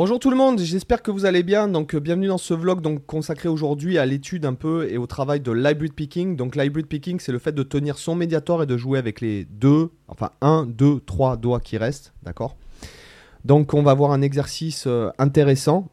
[0.00, 1.68] Bonjour tout le monde, j'espère que vous allez bien.
[1.68, 5.06] Donc euh, bienvenue dans ce vlog donc consacré aujourd'hui à l'étude un peu et au
[5.06, 6.36] travail de l'hybrid picking.
[6.36, 9.44] Donc l'hybrid picking, c'est le fait de tenir son médiator et de jouer avec les
[9.44, 12.56] deux, enfin un, deux, trois doigts qui restent, d'accord?
[13.44, 15.90] Donc on va voir un exercice euh, intéressant.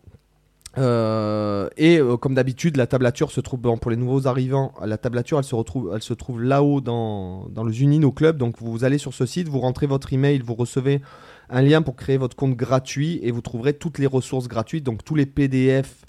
[0.78, 4.74] Euh, et comme d'habitude, la tablature se trouve pour les nouveaux arrivants.
[4.86, 8.38] La tablature, elle se retrouve, elle se trouve là-haut dans, dans le Zunino Club.
[8.38, 11.02] Donc vous allez sur ce site, vous rentrez votre email, vous recevez
[11.50, 15.04] un lien pour créer votre compte gratuit et vous trouverez toutes les ressources gratuites, donc
[15.04, 16.04] tous les PDF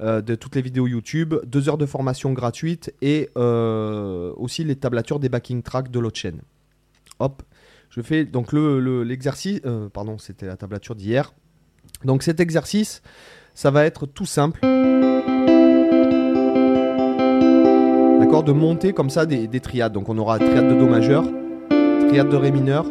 [0.00, 4.76] euh, de toutes les vidéos YouTube, deux heures de formation gratuite et euh, aussi les
[4.76, 6.40] tablatures des backing tracks de l'autre chaîne.
[7.20, 7.42] Hop,
[7.90, 11.32] je fais donc le- l'exercice, euh, pardon, c'était la tablature d'hier.
[12.04, 13.02] Donc cet exercice,
[13.54, 14.60] ça va être tout simple.
[18.20, 19.92] D'accord, de monter comme ça des triades.
[19.92, 21.24] Donc on aura triade de Do majeur,
[22.08, 22.86] triade de Ré mineur,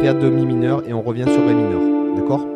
[0.00, 2.16] triade de Mi mineur et on revient sur Ré mineur.
[2.16, 2.46] D'accord?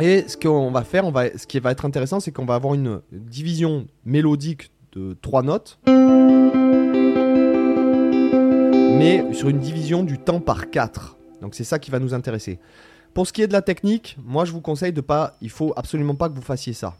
[0.00, 2.56] Et ce qu'on va faire, on va, ce qui va être intéressant, c'est qu'on va
[2.56, 5.78] avoir une division mélodique de trois notes,
[8.98, 11.16] mais sur une division du temps par 4.
[11.40, 12.58] Donc c'est ça qui va nous intéresser.
[13.14, 15.72] Pour ce qui est de la technique, moi je vous conseille de pas, il faut
[15.76, 16.96] absolument pas que vous fassiez ça.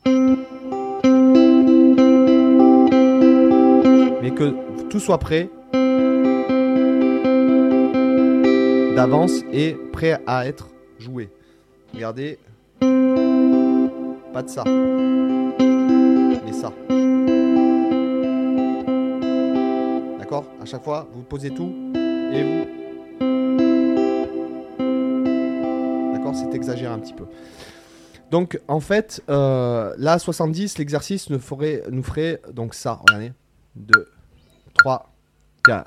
[4.22, 4.54] Mais que
[4.90, 5.50] tout soit prêt
[8.96, 11.28] d'avance et prêt à être joué.
[11.92, 12.38] Regardez,
[14.32, 14.64] pas de ça,
[16.44, 16.72] mais ça.
[20.18, 20.46] D'accord?
[20.62, 22.64] À chaque fois, vous posez tout et vous
[26.14, 26.34] D'accord?
[26.34, 27.26] C'est exagéré un petit peu.
[28.30, 32.98] Donc, en fait, euh, là, 70, l'exercice nous ferait, nous ferait donc ça.
[33.06, 33.32] Regardez.
[33.76, 34.06] 2,
[34.78, 35.12] 3,
[35.66, 35.86] 4.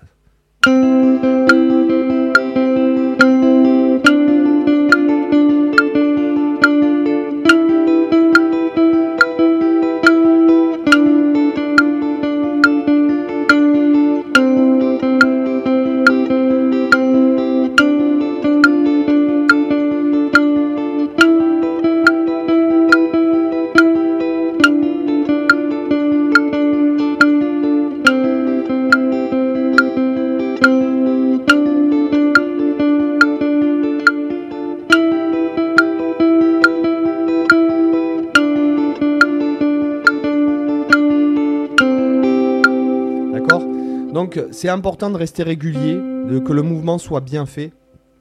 [44.19, 47.71] Donc, c'est important de rester régulier, de, que le mouvement soit bien fait.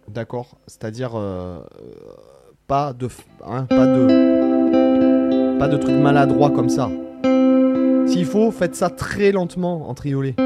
[0.06, 0.56] D'accord?
[0.68, 1.58] C'est-à-dire, euh,
[2.68, 3.08] pas de.
[3.44, 5.58] hein, pas de.
[5.58, 6.88] Pas de trucs maladroits comme ça.
[8.06, 10.36] S'il faut, faites ça très lentement en triolet.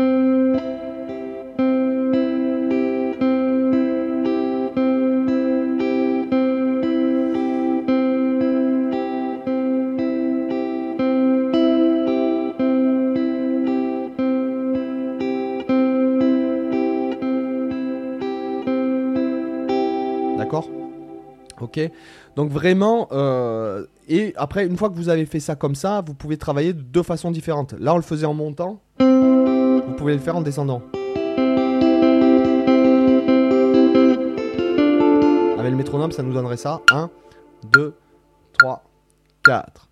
[20.43, 20.69] D'accord?
[21.61, 21.79] Ok
[22.35, 26.15] Donc vraiment, euh, et après, une fois que vous avez fait ça comme ça, vous
[26.15, 27.75] pouvez travailler de deux façons différentes.
[27.79, 28.81] Là, on le faisait en montant.
[28.99, 30.83] Vous pouvez le faire en descendant.
[35.59, 36.81] Avec le métronome, ça nous donnerait ça.
[36.91, 37.09] 1,
[37.71, 37.95] 2,
[38.59, 38.83] 3,
[39.45, 39.89] 4.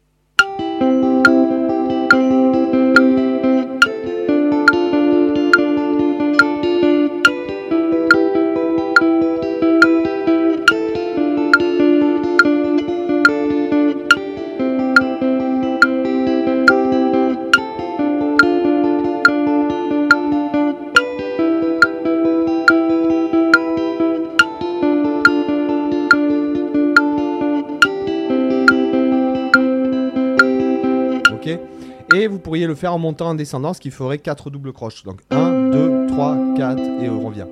[32.71, 35.03] Le faire en montant en descendant, ce qui ferait 4 doubles croches.
[35.03, 37.47] Donc 1, 2, 3, 4 et on revient.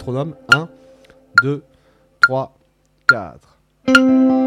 [0.00, 0.34] Métronome.
[0.52, 0.68] 1,
[1.42, 1.62] 2,
[2.20, 2.52] 3,
[3.08, 4.39] 4.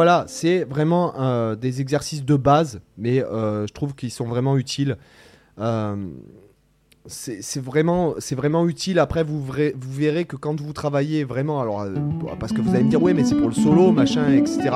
[0.00, 4.56] Voilà, c'est vraiment euh, des exercices de base, mais euh, je trouve qu'ils sont vraiment
[4.56, 4.96] utiles.
[5.58, 5.94] Euh,
[7.04, 8.14] c'est vraiment,
[8.66, 8.98] utile.
[8.98, 11.84] Après, vous, verrez, que quand vous travaillez vraiment, alors
[12.38, 14.70] parce que vous allez me dire, ouais, mais c'est pour le solo, machin, etc.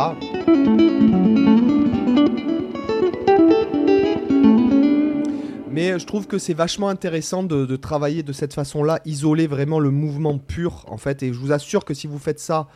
[5.71, 9.91] Mais je trouve que c'est vachement intéressant de, travailler de cette façon-là, isoler vraiment le
[9.91, 11.23] mouvement pur, en fait.
[11.23, 12.69] Et je vous assure que si vous faites ça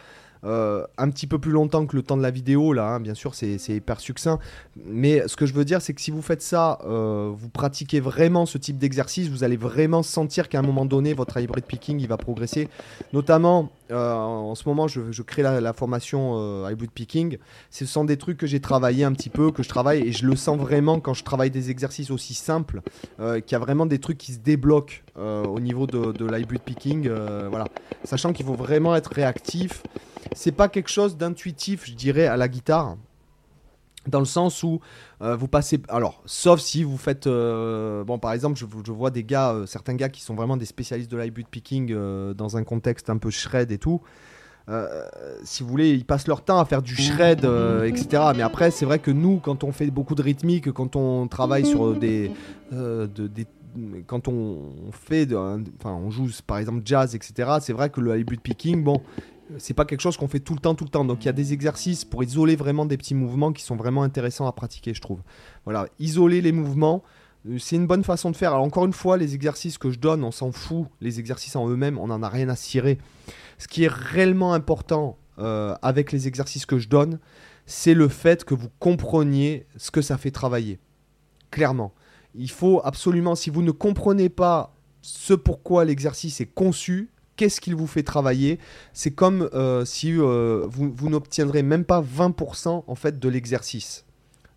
[0.44, 3.14] euh, un petit peu plus longtemps que le temps de la vidéo, là, hein, bien
[3.14, 4.38] sûr, c'est hyper succinct.
[4.84, 8.00] Mais ce que je veux dire, c'est que si vous faites ça, euh, vous pratiquez
[8.00, 12.00] vraiment ce type d'exercice, vous allez vraiment sentir qu'à un moment donné, votre hybrid picking,
[12.00, 12.68] il va progresser.
[13.12, 17.38] Notamment, euh, en ce moment, je, crée la, formation hybrid picking.
[17.70, 20.26] Ce sont des trucs que j'ai travaillé un petit peu, que je travaille, et je
[20.26, 22.80] le sens vraiment quand je travaille des exercices aussi simples,
[23.18, 27.08] qu'il y a vraiment des trucs qui se débloquent au niveau de, de l'hybrid picking.
[27.08, 27.66] voilà.
[28.04, 29.82] Sachant qu'il faut vraiment être réactif
[30.34, 32.96] c'est pas quelque chose d'intuitif, je dirais, à la guitare.
[34.06, 34.80] Dans le sens où
[35.20, 35.82] euh, vous passez.
[35.88, 37.26] Alors, sauf si vous faites.
[37.26, 40.64] Euh, bon, par exemple, je, vois des gars, euh, certains gars qui sont vraiment des
[40.64, 41.94] spécialistes de l'hybrid picking
[42.34, 44.00] dans un contexte un peu shred et tout.
[45.42, 47.44] si vous voulez, ils passent leur temps à faire du shred,
[47.84, 48.32] etc.
[48.34, 51.66] Mais après, c'est vrai que nous, quand on fait beaucoup de rythmique, quand on travaille
[51.66, 52.30] sur des
[54.06, 57.58] quand on, fait, enfin, on joue par exemple jazz, etc.
[57.60, 59.00] C'est vrai que le hybrid picking, bon,
[59.56, 61.04] c'est pas quelque chose qu'on fait tout le temps, tout le temps.
[61.04, 64.02] Donc il y a des exercices pour isoler vraiment des petits mouvements qui sont vraiment
[64.02, 65.20] intéressants à pratiquer, je trouve.
[65.64, 67.02] Voilà, isoler les mouvements,
[67.48, 68.52] euh, c'est une bonne façon de faire.
[68.52, 70.86] Alors encore une fois, les exercices que je donne, on s'en fout.
[71.00, 72.98] Les exercices en eux-mêmes, on n'en a rien à cirer.
[73.58, 77.18] Ce qui est réellement important euh, avec les exercices que je donne,
[77.66, 80.78] c'est le fait que vous compreniez ce que ça fait travailler.
[81.50, 81.92] Clairement.
[82.38, 87.74] Il faut absolument, si vous ne comprenez pas ce pourquoi l'exercice est conçu, qu'est-ce qu'il
[87.74, 88.58] vous fait travailler.
[88.92, 94.04] C'est comme euh, si euh, vous, n'obtiendrez même pas 20% en fait de l'exercice,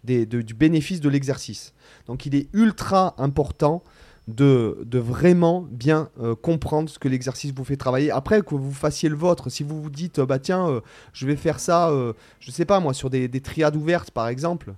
[0.03, 1.73] du bénéfice de l'exercice.
[2.05, 3.83] Donc il est ultra important
[4.27, 8.11] de, vraiment bien euh, comprendre ce que l'exercice vous fait travailler.
[8.11, 10.81] Après, que vous fassiez le vôtre, si vous vous dites, bah tiens,
[11.13, 11.91] je vais faire ça,
[12.39, 14.73] je sais pas moi, sur des triades ouvertes par exemple.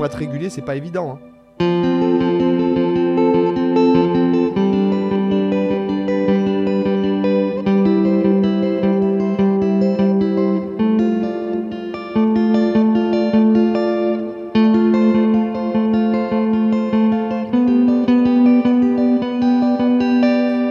[0.00, 1.12] Régulier, c'est pas évident.
[1.12, 1.18] Hein.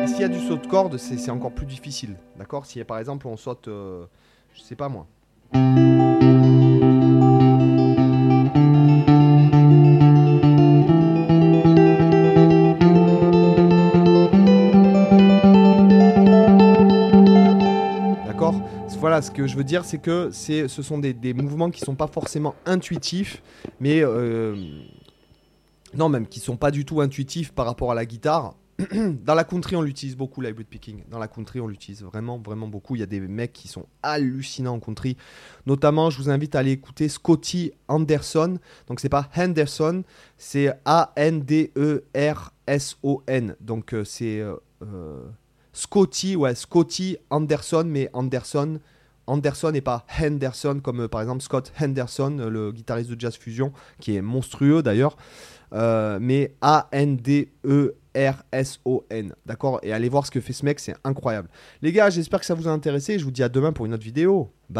[0.08, 2.16] S'il y a du saut de corde, c'est encore plus difficile.
[2.38, 2.66] D'accord?
[2.66, 4.06] Si par exemple on saute, euh,
[4.54, 5.08] je sais pas moi.
[19.22, 22.56] Ce que je veux dire, c'est que ce sont des, mouvements qui sont pas forcément
[22.66, 23.42] intuitifs,
[23.80, 24.56] mais euh,
[25.94, 28.56] non, même qui sont pas du tout intuitifs par rapport à la guitare.
[29.24, 31.04] Dans la country, on l'utilise beaucoup, l'hybrid picking.
[31.10, 32.96] Dans la country, on l'utilise vraiment, vraiment beaucoup.
[32.96, 35.18] Il y a des mecs qui sont hallucinants en country.
[35.68, 38.58] Notamment, je vous invite à aller écouter Scotty Anderson.
[38.88, 40.04] Donc, c'est pas Henderson,
[40.38, 41.76] c'est A-N-D-E-R-S-O-N.
[43.60, 44.40] Donc, euh, c'est.
[44.40, 44.56] Euh,
[45.74, 48.80] Scotty, ouais, Scotty Anderson, mais Anderson,
[49.28, 53.36] Anderson et pas Henderson, comme euh, par exemple Scott Henderson, euh, le guitariste de Jazz
[53.36, 55.18] Fusion, qui est monstrueux d'ailleurs,
[55.74, 57.46] euh, mais A-N-D-E-R-S-O-N,
[59.46, 59.80] d'accord?
[59.84, 61.50] Et allez voir ce que fait ce mec, c'est incroyable.
[61.82, 63.94] Les gars, j'espère que ça vous a intéressé, je vous dis à demain pour une
[63.94, 64.52] autre vidéo.
[64.70, 64.80] Bye